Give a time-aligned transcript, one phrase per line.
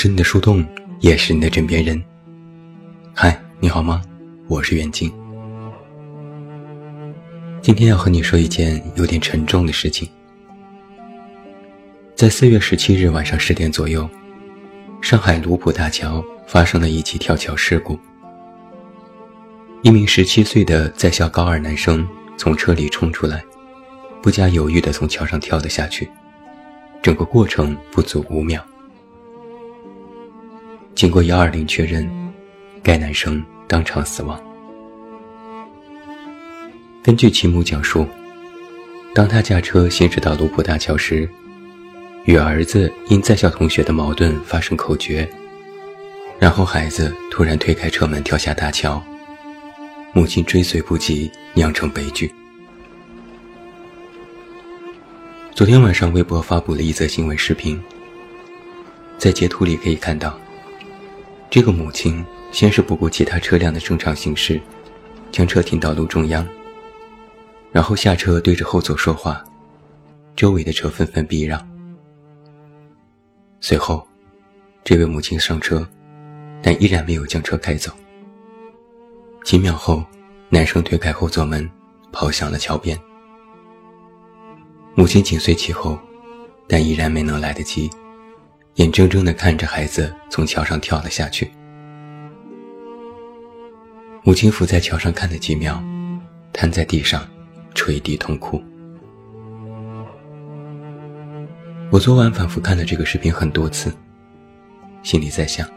[0.00, 0.64] 是你的树洞，
[1.00, 2.00] 也是你的枕边人。
[3.12, 4.00] 嗨，你好吗？
[4.46, 5.12] 我是远近。
[7.60, 10.08] 今天要和你说一件有点沉重的事情。
[12.14, 14.08] 在四月十七日晚上十点左右，
[15.02, 17.98] 上海卢浦大桥发生了一起跳桥事故。
[19.82, 23.42] 一名十七岁的在校高二男生从车里冲出来，
[24.22, 26.08] 不加犹豫地从桥上跳了下去，
[27.02, 28.64] 整个过程不足五秒。
[30.98, 32.10] 经过幺二零确认，
[32.82, 34.36] 该男生当场死亡。
[37.04, 38.04] 根据其母讲述，
[39.14, 41.28] 当他驾车行驶到卢浦大桥时，
[42.24, 45.24] 与儿子因在校同学的矛盾发生口角，
[46.36, 49.00] 然后孩子突然推开车门跳下大桥，
[50.12, 52.28] 母亲追随不及，酿成悲剧。
[55.54, 57.80] 昨天晚上，微博发布了一则新闻视频，
[59.16, 60.36] 在截图里可以看到。
[61.50, 64.60] 这个母亲先是不顾其他车辆的正常行驶，
[65.32, 66.46] 将车停到路中央，
[67.72, 69.42] 然后下车对着后座说话，
[70.36, 71.66] 周围的车纷纷避让。
[73.60, 74.06] 随后，
[74.84, 75.88] 这位母亲上车，
[76.62, 77.90] 但依然没有将车开走。
[79.42, 80.04] 几秒后，
[80.50, 81.68] 男生推开后座门，
[82.12, 82.98] 跑向了桥边。
[84.94, 85.98] 母亲紧随其后，
[86.68, 87.90] 但依然没能来得及。
[88.78, 91.50] 眼睁睁地看着孩子从桥上跳了下去，
[94.22, 95.82] 母亲伏在桥上看了几秒，
[96.52, 97.28] 瘫在地上，
[97.74, 98.62] 垂地痛哭。
[101.90, 103.92] 我昨晚反复看了这个视频很多次，
[105.02, 105.68] 心里在想：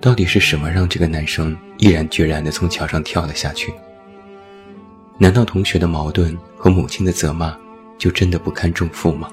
[0.00, 3.70] 到底是什么让这个男生毅然决然地从桥上跳了下去？
[5.18, 7.54] 难道同学的矛盾和母亲的责骂
[7.98, 9.28] 就真的不堪重负吗？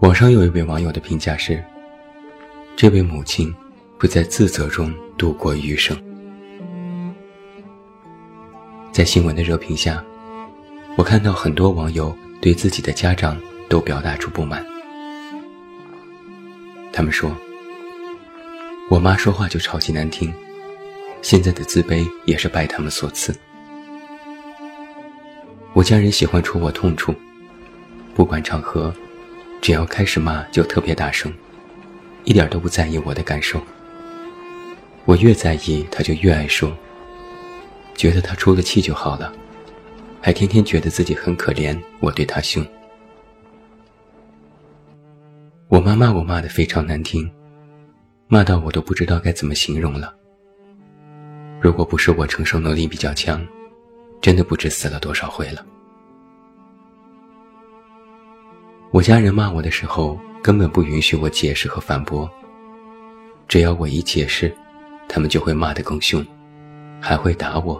[0.00, 1.64] 网上有一位网友的评价是：
[2.76, 3.52] 这位母亲
[3.98, 5.96] 不在自责中度过余生。
[8.92, 10.04] 在新闻的热评下，
[10.98, 13.40] 我看到很多网友对自己的家长
[13.70, 14.64] 都表达出不满。
[16.92, 17.34] 他们说
[18.90, 20.30] ：“我妈说话就超级难听，
[21.22, 23.34] 现在的自卑也是拜他们所赐。
[25.72, 27.14] 我家人喜欢戳我痛处，
[28.14, 28.92] 不管场合。”
[29.60, 31.32] 只要开始骂，就特别大声，
[32.24, 33.60] 一点都不在意我的感受。
[35.04, 36.76] 我越在意，他就越爱说，
[37.94, 39.32] 觉得他出了气就好了，
[40.20, 41.76] 还天天觉得自己很可怜。
[42.00, 42.64] 我对他凶，
[45.68, 47.28] 我妈骂我骂的非常难听，
[48.28, 50.14] 骂到我都不知道该怎么形容了。
[51.60, 53.44] 如果不是我承受能力比较强，
[54.20, 55.64] 真的不知死了多少回了。
[58.96, 62.26] 我家人骂我的时候，根本不允许我解释和反驳。
[63.46, 64.50] 只要我一解释，
[65.06, 66.24] 他们就会骂得更凶，
[66.98, 67.78] 还会打我，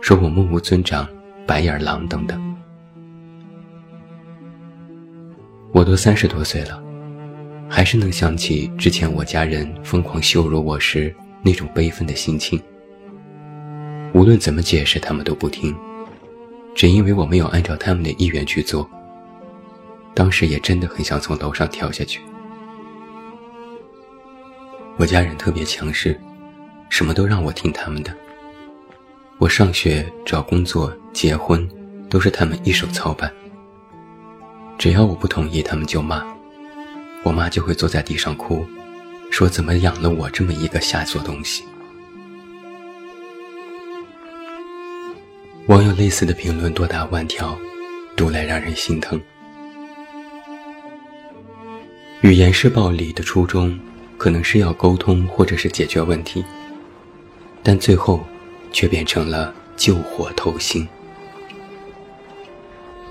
[0.00, 1.06] 说我目无尊长、
[1.46, 2.42] 白眼狼等等。
[5.70, 6.82] 我都三十多岁了，
[7.70, 11.14] 还是能想起之前我家人疯狂羞辱我时
[11.44, 12.60] 那种悲愤的心情。
[14.12, 15.72] 无论怎么解释，他们都不听，
[16.74, 18.84] 只因为我没有按照他们的意愿去做。
[20.14, 22.20] 当时也真的很想从楼上跳下去。
[24.96, 26.18] 我家人特别强势，
[26.88, 28.14] 什么都让我听他们的。
[29.38, 31.68] 我上学、找工作、结婚，
[32.08, 33.32] 都是他们一手操办。
[34.78, 36.24] 只要我不同意，他们就骂。
[37.24, 38.64] 我妈就会坐在地上哭，
[39.30, 41.64] 说怎么养了我这么一个下作东西。
[45.66, 47.58] 网友类似的评论多达万条，
[48.14, 49.20] 读来让人心疼。
[52.24, 53.78] 语言是暴力的初衷，
[54.16, 56.42] 可能是要沟通或者是解决问题，
[57.62, 58.24] 但最后
[58.72, 60.88] 却变成了救火偷心。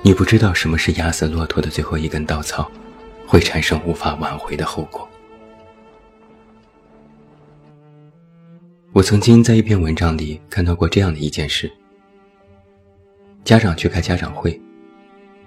[0.01, 2.71] 你不知道什么是压死骆驼的最后一根稻草，
[3.27, 5.07] 会产生无法挽回的后果。
[8.93, 11.71] 我曾经在一篇文章里看到过这样的一件事：
[13.43, 14.59] 家长去开家长会，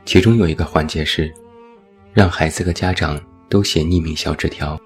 [0.04, 1.34] 其中有一个环节是
[2.14, 3.20] 让孩子和家长。
[3.48, 4.78] 都写匿名小纸条，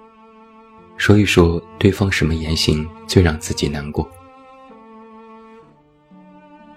[0.97, 4.09] 说一说对方什么言行最让自己难过。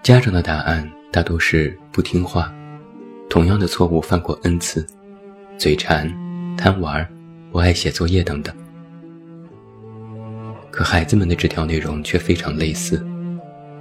[0.02, 2.52] 家长的答案大多是不听话，
[3.28, 4.86] 同样的错误犯过 n 次，
[5.56, 6.10] 嘴馋、
[6.56, 7.06] 贪玩、
[7.50, 8.54] 不爱写作业等等。
[10.70, 13.06] 可孩子们的纸条内容却非常类似，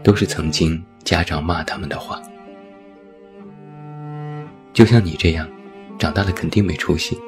[0.03, 2.21] 都是曾经家长骂他们的话。
[4.73, 5.49] 就像你这样，
[5.97, 7.19] 长大了肯定没出息。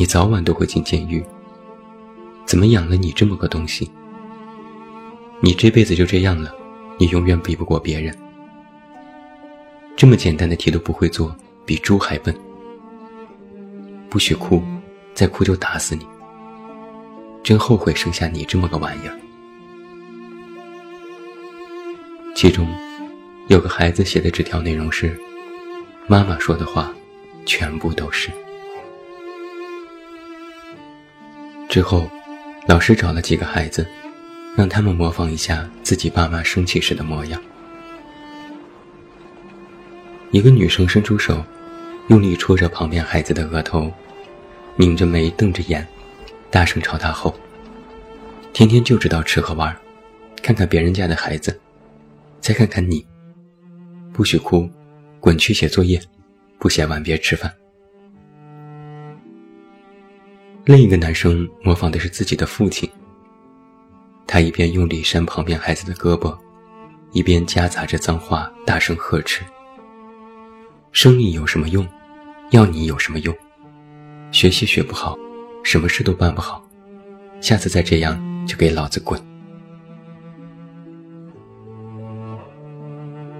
[0.00, 1.22] 你早晚都会进监狱。
[2.46, 3.90] 怎么养了你这么个东西？
[5.40, 6.50] 你这辈子就这样了，
[6.96, 8.16] 你永远比不过别人。
[9.94, 11.36] 这么简单的题都不会做，
[11.66, 12.34] 比猪还笨。
[14.08, 14.62] 不许哭，
[15.12, 16.06] 再哭就打死你。
[17.42, 19.14] 真后悔生下你这么个玩意儿。
[22.34, 22.66] 其中，
[23.48, 25.14] 有个孩子写的纸条内容是
[26.08, 26.90] ：“妈妈说的话，
[27.44, 28.30] 全部都是。”
[31.70, 32.10] 之后，
[32.66, 33.86] 老师找了几个孩子，
[34.56, 37.40] 让他们模仿一下自己爸妈生气时的模样。
[40.32, 41.44] 一个女生伸出手，
[42.08, 43.88] 用力戳着旁边孩子的额头，
[44.74, 45.86] 拧着眉，瞪着眼。
[46.50, 47.38] 大声朝他吼
[48.52, 49.74] ：“天天就知道吃喝玩，
[50.42, 51.56] 看看别人家的孩子，
[52.40, 53.06] 再看看你。
[54.12, 54.68] 不许哭，
[55.20, 56.02] 滚去写作业，
[56.58, 57.48] 不写完别吃饭。”
[60.70, 62.88] 另一个男生模仿的是自己的父亲，
[64.24, 66.32] 他一边用力扇旁边孩子的胳膊，
[67.10, 69.42] 一边夹杂着脏话大声呵斥
[70.92, 71.84] ：“生你有什么用？
[72.52, 73.34] 要你有什么用？
[74.30, 75.18] 学习学不好。”
[75.64, 76.64] 什么事都办不好，
[77.40, 79.20] 下次再这样就给老子滚！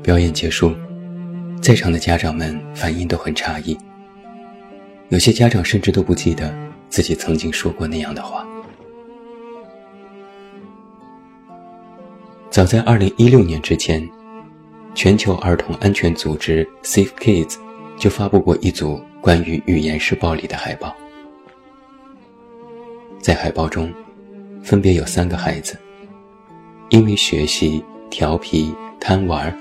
[0.03, 0.75] 表演结束，
[1.63, 3.79] 在场的家长们反应都很诧异，
[5.11, 6.53] 有些家长甚至都不记得
[6.91, 8.47] 自己曾经说过那样的话。
[12.51, 14.07] 早在2016年之前，
[14.93, 17.57] 全球儿童安全组织 Safe Kids
[17.97, 20.95] 就发布过一组关于语言式暴力的海报。
[23.21, 23.93] 在海报中，
[24.65, 25.79] 分别有三个孩子，
[26.89, 29.57] 因为学习调皮贪玩，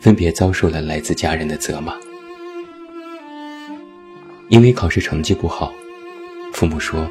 [0.00, 1.94] 分别遭受了来自家人的责骂。
[4.48, 5.72] 因为考试成绩不好，
[6.52, 7.10] 父母说：“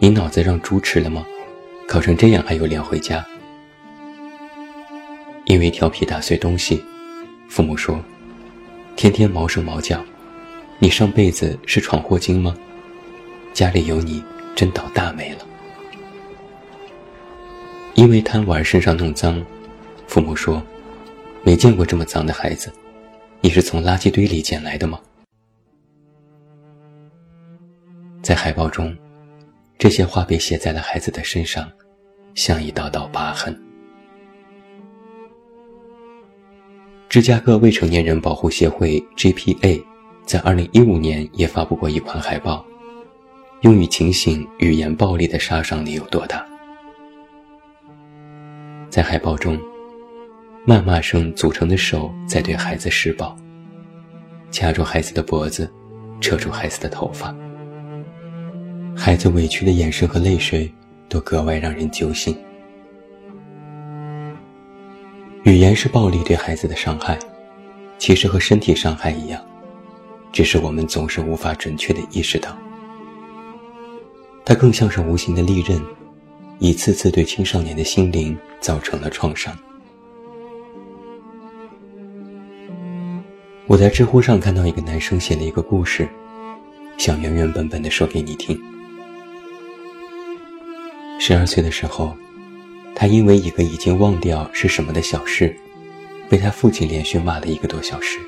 [0.00, 1.26] 你脑子让猪吃了吗？
[1.86, 3.22] 考成这样还有脸回家？”
[5.44, 6.82] 因为调皮打碎东西，
[7.48, 8.02] 父母说
[8.96, 10.02] ：“天天毛手毛脚，
[10.78, 12.56] 你上辈子是闯祸精吗？
[13.52, 14.22] 家里有你。”
[14.56, 15.46] 真倒大霉了！
[17.92, 19.44] 因为贪玩身上弄脏，
[20.06, 20.62] 父母说
[21.44, 22.72] ：“没见过这么脏的孩子，
[23.42, 24.98] 你是从垃圾堆里捡来的吗？”
[28.26, 28.92] 在海报中，
[29.78, 31.70] 这些话被写在了孩子的身上，
[32.34, 33.56] 像一道道疤痕。
[37.08, 39.80] 芝加哥未成年人保护协会 （GPA）
[40.24, 42.66] 在2015年也发布过一款海报。
[43.60, 46.44] 用于警醒语言暴力的杀伤力有多大？
[48.90, 49.56] 在海报中，
[50.66, 53.36] 谩骂声组成的手在对孩子施暴，
[54.50, 55.72] 掐住孩子的脖子，
[56.20, 57.32] 扯住孩子的头发，
[58.96, 60.72] 孩子委屈的眼神和泪水
[61.08, 62.36] 都格外让人揪心。
[65.44, 67.16] 语言是暴力对孩子的伤害，
[67.98, 69.40] 其实和身体伤害一样，
[70.32, 72.56] 只是我们总是无法准确的意识到。
[74.44, 75.80] 它更像是无形的利刃，
[76.58, 79.56] 一次次对青少年的心灵造成了创伤。
[83.66, 86.08] 我在知乎上看到一个男生写了一个故事，
[86.96, 88.58] 想原原本本的说给你听。
[91.18, 92.16] 十二岁的时候，
[92.94, 95.56] 他因为一个已经忘掉是什么的小事，
[96.28, 98.18] 被他父亲连续骂了一个多小时。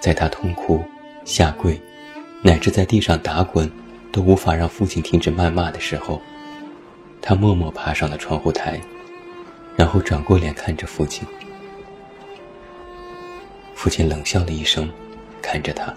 [0.00, 0.82] 在他痛哭、
[1.24, 1.80] 下跪，
[2.42, 3.70] 乃至在地上打滚。
[4.12, 6.22] 都无法让父亲停止谩骂的时候，
[7.20, 8.80] 他默默爬上了窗户台，
[9.76, 11.28] 然后转过脸看着父亲。
[13.74, 14.90] 父亲冷笑了一声，
[15.42, 15.94] 看着他。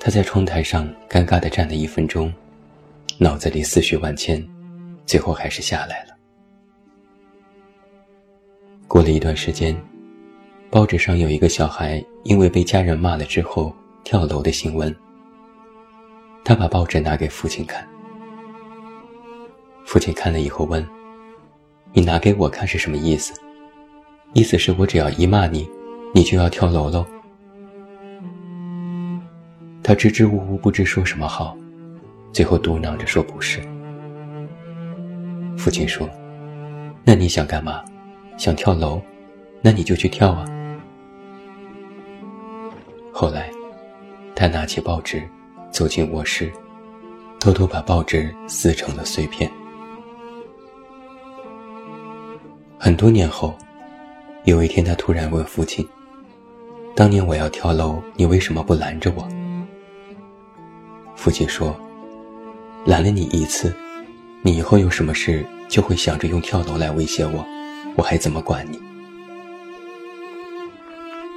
[0.00, 2.32] 他在窗台上尴尬地站了一分钟，
[3.18, 4.46] 脑子里思绪万千，
[5.06, 6.14] 最后还是下来了。
[8.86, 9.74] 过了一段时间，
[10.70, 14.94] 报纸上有一个小孩因为被家人骂了之后跳楼的新闻。
[16.44, 17.88] 他把报纸拿给父亲看，
[19.86, 20.86] 父亲看了以后问
[21.94, 23.32] ：“你拿给我看是什么意思？
[24.34, 25.66] 意思是我只要一骂你，
[26.14, 27.06] 你就要跳楼喽？”
[29.82, 31.56] 他支支吾吾，不知说什么好，
[32.36, 33.62] 最后嘟囔着说：“不是。”
[35.56, 36.06] 父亲说
[37.02, 37.82] ：“那你想干嘛？
[38.36, 39.00] 想跳楼？
[39.62, 40.44] 那你就去跳啊。”
[43.10, 43.50] 后来，
[44.34, 45.26] 他拿起报纸。
[45.70, 46.52] 走进卧室，
[47.40, 49.50] 偷偷把报纸撕成了碎片。
[52.78, 53.54] 很多年后，
[54.44, 55.86] 有一天，他突然问父亲
[56.94, 59.26] ：“当年我要跳楼，你为什么不拦着我？”
[61.14, 61.78] 父亲说
[62.86, 63.74] ：“拦了你一次，
[64.42, 67.44] 你以后有什么事就会想着用跳楼来威胁我，
[67.96, 68.78] 我还怎么管你？”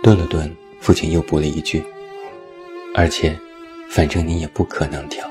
[0.03, 1.83] 顿了顿，父亲又补了一句
[2.93, 3.35] ：“而且，
[3.89, 5.27] 反正你也不可能跳。”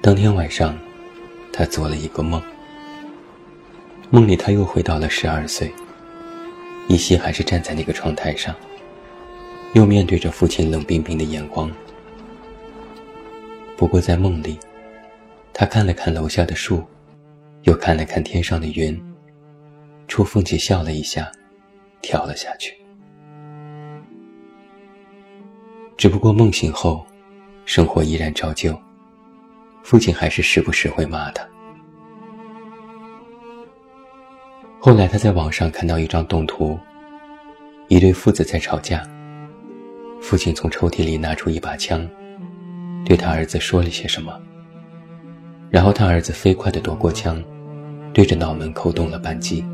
[0.00, 0.78] 当天晚上，
[1.52, 2.40] 他做了一个梦。
[4.10, 5.72] 梦里他又回到了十二岁，
[6.86, 8.54] 依稀还是站在那个窗台上，
[9.72, 11.68] 又面对着父亲冷冰冰的眼光。
[13.76, 14.58] 不过在梦里，
[15.52, 16.82] 他看了看楼下的树，
[17.62, 19.00] 又看了看天上的云，
[20.06, 21.30] 出风起笑了一下，
[22.00, 22.74] 跳了下去。
[25.96, 27.04] 只不过梦醒后，
[27.64, 28.78] 生活依然照旧。
[29.82, 31.46] 父亲还是时不时会骂他。
[34.80, 36.78] 后来他在网上看到一张动图，
[37.88, 39.02] 一对父子在吵架。
[40.20, 42.08] 父亲从抽屉里拿出一把枪，
[43.04, 44.40] 对他儿子说了些什么。
[45.70, 47.42] 然后他儿子飞快地夺过枪，
[48.12, 49.64] 对着脑门扣动了扳机。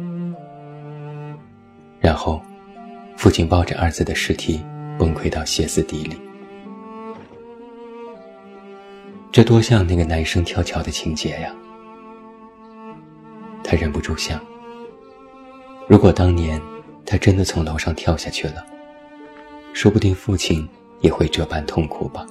[2.01, 2.41] 然后，
[3.17, 4.63] 父亲抱着儿子的尸体
[4.99, 6.19] 崩溃到歇斯底里。
[9.31, 11.55] 这多像那个男生跳桥的情节呀！
[13.63, 14.41] 他忍不住想：
[15.87, 16.61] 如果当年
[17.05, 18.65] 他真的从楼上跳下去了，
[19.73, 20.67] 说不定父亲
[21.01, 22.27] 也会这般痛苦吧。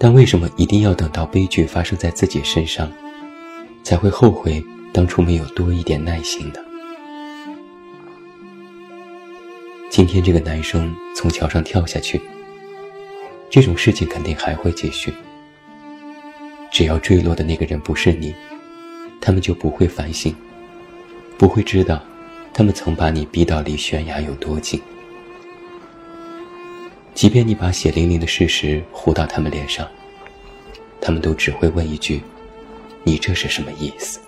[0.00, 2.90] 但为什么一定要等到悲剧发生在自己身上，
[3.82, 4.62] 才会后悔
[4.92, 6.60] 当初没有多一点耐心呢？
[9.90, 12.20] 今天这个男生从桥上跳下去。
[13.50, 15.12] 这种事情肯定还会继续。
[16.70, 18.32] 只要坠落的那个人不是你，
[19.20, 20.32] 他们就不会反省，
[21.36, 22.00] 不会知道，
[22.52, 24.80] 他们曾把你逼到离悬崖有多近。
[27.18, 29.88] 即便你把血淋淋的事实糊到他们脸上，
[31.00, 32.22] 他们都只会问一句
[33.02, 34.20] ：“你这是什么意思？”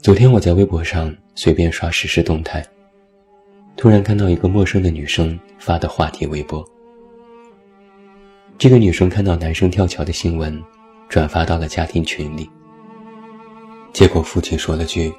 [0.00, 2.66] 昨天我在微博上随便刷实时动态。
[3.76, 6.66] 突然看到一个陌生的女生发的话题微博。
[8.56, 10.58] 这个女生看到男生跳桥的新闻，
[11.10, 12.48] 转发到了家庭群里。
[13.92, 15.12] 结果父亲说了句：“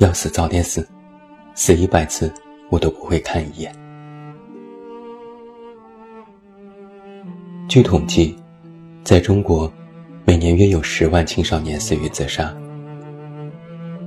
[0.00, 0.84] 要死早点死，
[1.56, 2.32] 死一百次
[2.70, 3.74] 我都不会看一眼。”
[7.68, 8.36] 据统计，
[9.02, 9.68] 在中国，
[10.24, 12.56] 每年约有十万青少年死于自杀，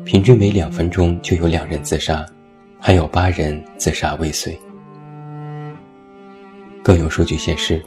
[0.06, 2.26] 平均每两分钟就有两人自杀。
[2.82, 4.58] 还有八人自杀未遂。
[6.82, 7.84] 更有数据显示，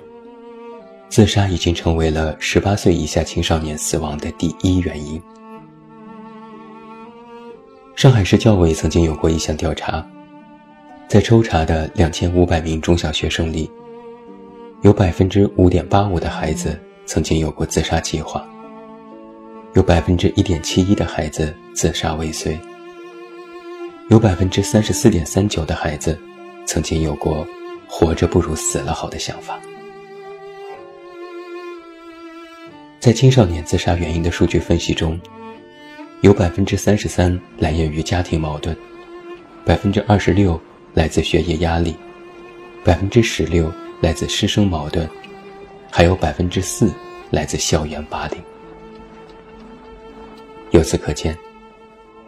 [1.09, 5.19] 自杀已经成为了十八岁以下青少年死亡的第一原因。
[7.95, 10.05] 上海市教委曾经有过一项调查，
[11.07, 13.71] 在抽查的两千五百名中小学生里，
[14.81, 18.45] 有百分之五点八五的孩子曾经有过自杀计划，
[19.75, 22.59] 有百分之一点七一的孩子自杀未遂。
[24.09, 26.19] 有百分之三十四点三九的孩子，
[26.67, 27.47] 曾经有过
[27.87, 29.61] “活着不如死了好”的想法。
[32.99, 35.19] 在青少年自杀原因的数据分析中，
[36.23, 38.77] 有百分之三十三来源于家庭矛盾，
[39.65, 40.59] 百分之二十六
[40.95, 41.97] 来自学业压力，
[42.85, 45.09] 百分之十六来自师生矛盾，
[45.91, 46.93] 还有百分之四
[47.31, 48.39] 来自校园霸凌。
[50.71, 51.37] 由此可见，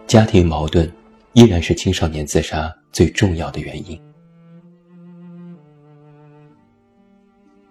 [0.06, 0.90] 家庭矛盾。
[1.34, 4.00] 依然是青少年自杀最重要的原因。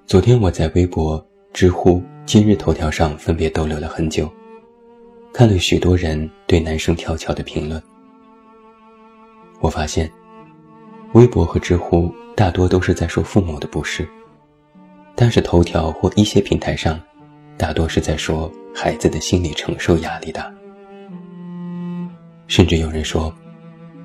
[0.05, 4.29] 昨天我在微博、知乎、今日头条上分别逗留了很久，
[5.33, 7.81] 看了许多人对男生跳桥的评论。
[9.59, 10.09] 我发现，
[11.13, 14.07] 微博和知乎大多都是在说父母的不是，
[15.15, 16.99] 但是头条或一些平台上，
[17.57, 20.53] 大多是在说孩子的心理承受压力大，
[22.47, 23.33] 甚至有人说。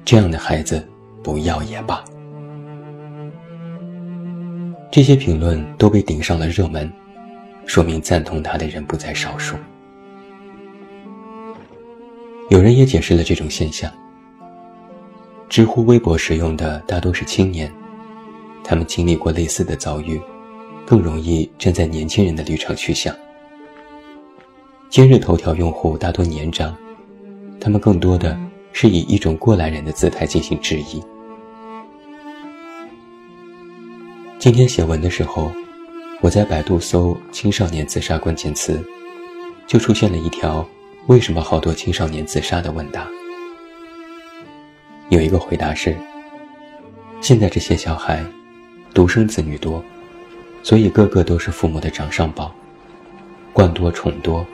[0.05, 0.89] 这样的孩子，
[1.23, 2.03] 不要也罢。
[4.91, 6.91] 这些评论都被顶上了热门，
[7.67, 9.55] 说明赞同他的人不在少数。
[12.49, 13.91] 有人也解释了这种现象：
[15.49, 17.73] 知乎、微博使用的大多是青年，
[18.65, 20.21] 他们经历过类似的遭遇，
[20.87, 23.15] 更容易站在年轻人的立场去想。
[24.89, 26.77] 今日头条用户大多年长，
[27.61, 28.39] 他们更多的。
[28.71, 31.03] 是以一种过来人的姿态进行质疑。
[34.39, 35.51] 今天写文的时候，
[36.21, 38.81] 我在百度搜“青少年自杀”关键词，
[39.67, 40.65] 就出现了一条
[41.09, 43.09] “为什么好多青少年自杀”的问答。
[45.09, 45.97] 有一个回答是：
[47.23, 48.23] 现在这些小孩，
[48.93, 49.83] 独生子女多，
[50.63, 52.55] 所以个个都是父母的掌上宝，
[53.55, 54.47] 惯多宠多，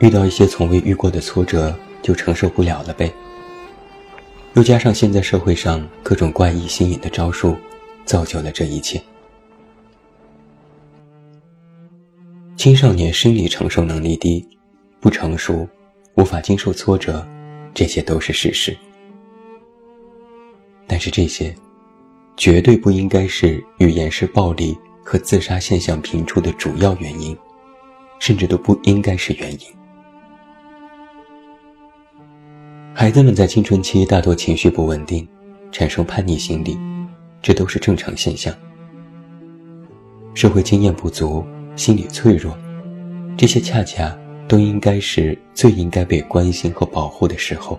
[0.00, 3.12] 遇到一些从未遇过的挫折就承受不了了呗。
[4.54, 7.56] 又加上现在社会上各种怪异新颖的招数，
[8.04, 9.00] 造就了这一切。
[12.56, 14.44] 青少年生理承受能力低，
[15.00, 15.68] 不成熟，
[16.14, 17.26] 无法经受挫折，
[17.72, 18.76] 这些都是事实。
[20.86, 21.54] 但是这些，
[22.36, 27.36] 绝对不应该是语言式暴力和自杀现象频出的主要原因，
[28.18, 29.60] 甚至都不应该是原因。
[32.94, 35.26] 孩子们在青春期大多情绪不稳定，
[35.70, 36.76] 产生叛逆心理，
[37.40, 38.52] 这都是正常现象。
[40.34, 41.44] 社会经验不足。
[41.76, 42.58] 心理脆弱，
[43.36, 47.78] 这些恰恰都应该是最应该被关心和保护的时候，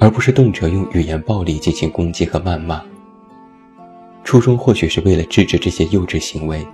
[0.00, 2.82] 而不是动辄用语言暴力进行攻击和谩骂。
[4.24, 6.66] 初衷或许是为了制止这些幼稚行为，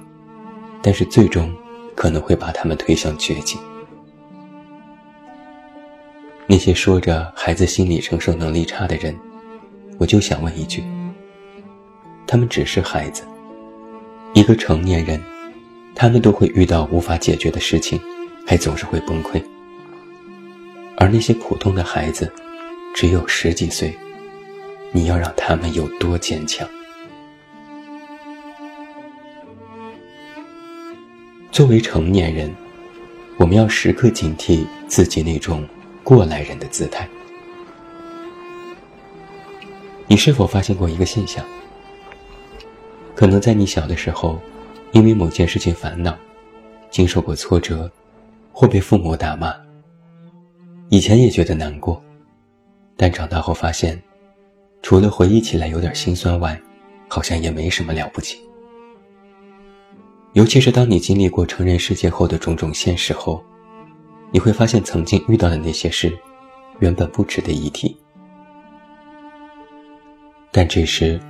[0.83, 1.55] 但是最终
[1.95, 3.61] 可能会把他们推向绝境。
[6.47, 9.15] 那些说着孩子心理承受能力差的人，
[9.99, 10.83] 我就想问一句：
[12.27, 13.23] 他们只是孩子？
[14.33, 15.21] 一个成年人，
[16.01, 18.01] 他们都会遇到无法解决的事情，
[18.47, 19.43] 还总是会崩溃。
[20.97, 22.33] 而那些普通的孩子，
[22.95, 23.93] 只有十几岁，
[24.93, 26.69] 你要让他们有多坚强？
[31.51, 32.55] 作为成年人，
[33.37, 35.67] 我们要时刻警惕自己那种
[36.05, 37.09] 过来人的姿态。
[40.07, 41.45] 你是否发现过一个现象？
[43.17, 44.41] 可能在你小的时候，
[44.93, 46.17] 因为某件事情烦恼，
[46.91, 47.91] 经受过挫折，
[48.53, 49.55] 或被父母打骂。
[50.89, 52.03] 以前也觉得难过，
[52.97, 54.03] 但长大后发现，
[54.83, 56.59] 除了回忆起来有点心酸外，
[57.07, 58.39] 好像也没什么了不起。
[60.33, 63.43] 尤其是当你经历过成人世界后的种种现实后，
[64.31, 66.17] 你会发现曾经遇到的那些事，
[66.81, 67.97] 原本不值得一提。
[70.51, 71.21] 但这时，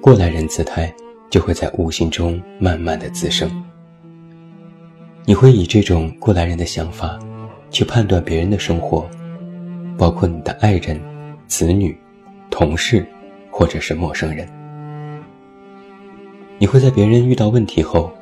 [0.00, 0.94] 过来人姿态。
[1.32, 3.50] 就会在无形中慢慢的滋生。
[5.24, 7.18] 你会以这种过来人的想法，
[7.70, 9.08] 去判断别人的生活，
[9.96, 11.00] 包括你的爱人、
[11.46, 11.96] 子女、
[12.50, 13.06] 同事，
[13.50, 14.46] 或者是陌生人。
[16.58, 18.12] 你会在别人遇到问题后，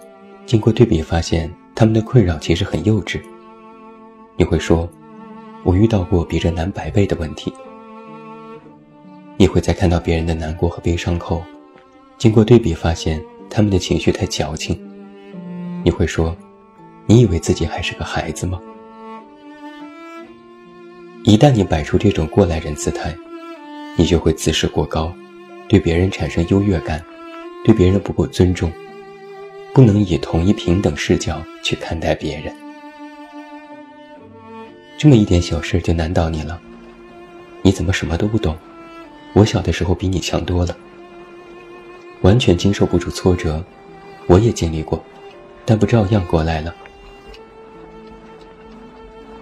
[0.46, 3.20] 经过对比发现他们的困扰其实很幼稚。
[4.36, 4.88] 你会说
[5.66, 7.52] ：“我遇到过比这难百倍的问题。”
[9.36, 11.42] 你会在看到别人的难过和悲伤后。
[12.20, 14.78] 经过对比，发现他们的情绪太矫情。
[15.82, 16.36] 你会说
[17.08, 18.60] ：“你以为自己还是个孩子吗？”
[21.24, 23.16] 一旦你摆出这种过来人姿态，
[23.96, 25.10] 你就会自视过高，
[25.66, 27.02] 对别人产生优越感，
[27.64, 28.70] 对别人不够尊重，
[29.72, 32.54] 不能以同一平等视角去看待别人。
[34.98, 36.60] 这么一点小事就难倒你了？
[37.62, 38.54] 你怎么什么都不懂？
[39.32, 40.76] 我小的时候比你强多了。
[42.22, 43.64] 完全经受不住挫折，
[44.26, 45.02] 我也经历过，
[45.64, 46.74] 但不照样过来了。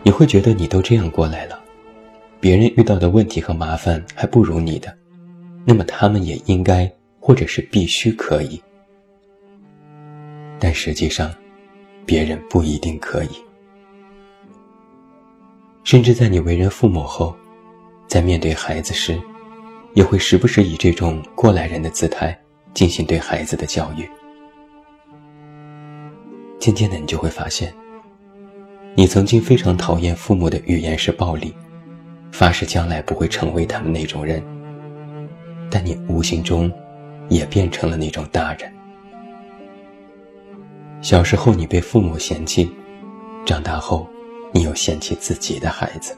[0.03, 1.61] 你会觉得你都这样过来了，
[2.41, 4.97] 别人遇到的问题和麻烦还不如你的，
[5.65, 8.63] 那么他们也应该或者是必须可以。
[10.59, 11.35] 但实际上，
[12.07, 13.31] 别人不一定可以。
[15.85, 17.35] 甚至在你为人父母后，
[18.07, 19.21] 在面对孩子时，
[19.95, 22.39] 也会时不时以这种过来人的姿态。
[22.75, 24.09] 进行对孩子的教育，
[26.59, 27.75] 渐渐的，你就会发现，
[28.95, 31.55] 你曾经非常讨厌父母的语言是暴力，
[32.31, 34.43] 发誓将来不会成为他们那种人。
[35.71, 36.73] 但你无形中，
[37.29, 38.73] 也变成了那种大人。
[41.01, 42.71] 小时候你被父母嫌弃，
[43.45, 44.09] 长大后，
[44.53, 46.17] 你又嫌弃自己的孩子。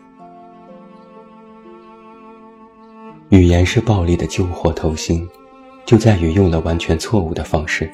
[3.31, 5.29] 语言是暴力的救火头心。
[5.91, 7.91] 就在于用了完全错误的方式，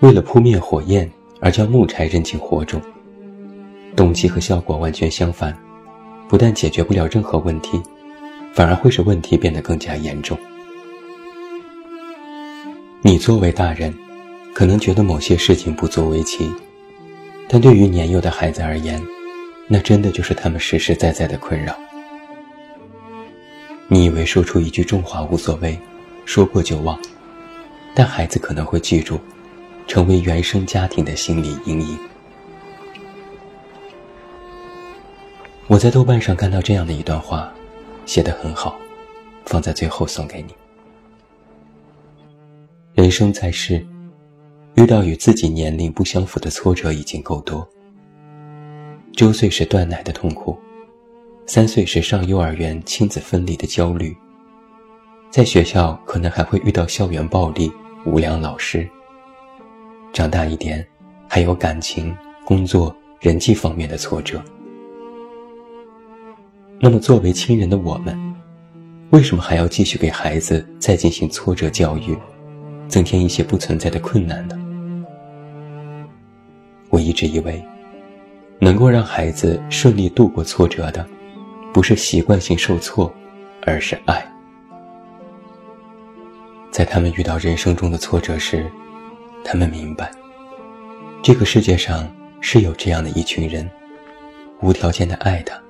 [0.00, 1.06] 为了扑灭火焰
[1.38, 2.80] 而将木柴扔进火中，
[3.94, 5.54] 动机和效果完全相反，
[6.26, 7.78] 不但解决不了任何问题，
[8.54, 10.34] 反而会使问题变得更加严重。
[13.02, 13.94] 你作为大人，
[14.54, 16.50] 可能觉得某些事情不足为奇，
[17.50, 18.98] 但对于年幼的孩子而言，
[19.66, 21.78] 那真的就是他们实实在在的困扰。
[23.88, 25.78] 你以为说出一句重话无所谓，
[26.28, 27.00] 说过就忘，
[27.94, 29.18] 但孩子可能会记住，
[29.86, 31.98] 成为原生家庭的心理阴影。
[35.66, 37.50] 我在豆瓣上看到这样的一段话，
[38.04, 38.78] 写得很好，
[39.46, 40.54] 放在最后送给你。
[42.92, 43.82] 人生在世，
[44.74, 47.66] 遇到与自己年龄不相符的挫折已经够多。
[49.14, 50.58] 周岁时断奶的痛苦，
[51.46, 54.14] 三岁时上幼儿园亲子分离的焦虑，
[55.30, 57.70] 在学校可能还会遇到校园暴力、
[58.06, 58.88] 无良老师。
[60.12, 60.84] 长大一点，
[61.28, 64.42] 还有感情、工作、人际方面的挫折。
[66.80, 68.18] 那么，作为亲人的我们，
[69.10, 72.16] 为什么还要继续给孩子再进行挫折教育？
[72.88, 74.58] 增添一些不存在的困难呢。
[76.88, 77.62] 我一直以为，
[78.58, 81.06] 能够让孩子顺利度过挫折的，
[81.70, 83.12] 不是习惯性受挫，
[83.66, 84.26] 而是爱。
[86.70, 88.70] 在他们遇到人生中的挫折时，
[89.44, 90.10] 他们明白，
[91.22, 92.08] 这个世界上
[92.40, 93.68] 是有这样的一群人，
[94.60, 95.60] 无条件的爱他，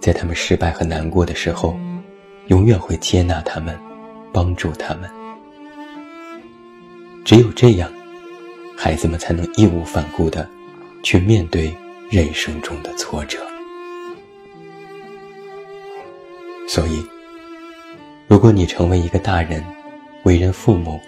[0.00, 1.78] 在他们失败和难过的时候，
[2.46, 3.78] 永远会接纳他们，
[4.32, 5.10] 帮助他们。
[7.24, 7.90] 只有这样，
[8.76, 10.48] 孩子们才能义无反顾的
[11.02, 11.74] 去面对
[12.08, 13.38] 人生中的挫折。
[16.66, 17.04] 所以，
[18.26, 19.62] 如果你成为一个大人，
[20.24, 21.00] 为人父母，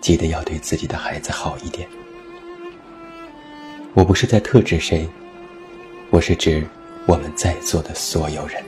[0.00, 1.88] 记得要对自己的孩子好一点。
[3.94, 5.08] 我不是在特指谁，
[6.10, 6.66] 我是指
[7.06, 8.62] 我们在座的所有人。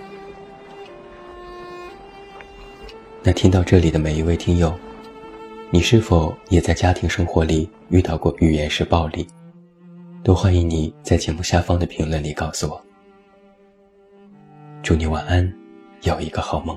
[3.23, 4.75] 那听到这里的每一位听友。
[5.73, 9.25] 你是否也在家庭生活里遇到过语言式暴力？
[10.25, 12.85] 都欢迎你在节目下方的评论里告诉我。
[14.83, 15.49] 祝你晚安，
[16.03, 16.77] 有一个好梦。